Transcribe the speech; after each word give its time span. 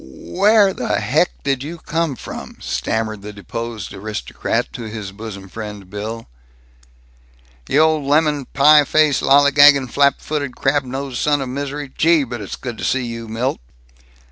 "Wwwwwwwwwwwwwwwwwwwwwwwwwwwhy 0.03 0.31
where 0.39 0.73
the 0.73 0.99
heck 0.99 1.43
did 1.43 1.61
you 1.61 1.77
come 1.77 2.15
from?" 2.15 2.57
stammered 2.59 3.21
the 3.21 3.31
deposed 3.31 3.93
aristocrat 3.93 4.73
to 4.73 4.85
his 4.89 5.11
bosom 5.11 5.47
friend 5.47 5.91
Bill. 5.91 6.25
"You 7.69 7.81
old 7.81 8.05
lemon 8.05 8.45
pie 8.51 8.83
faced, 8.83 9.21
lollygagging, 9.21 9.89
flap 9.91 10.15
footed, 10.19 10.55
crab 10.55 10.83
nosed 10.85 11.19
son 11.19 11.39
of 11.39 11.49
misery, 11.49 11.91
gee, 11.95 12.23
but 12.23 12.41
it's 12.41 12.55
good 12.55 12.79
to 12.79 12.83
see 12.83 13.05
you, 13.05 13.27
Milt!" 13.27 13.59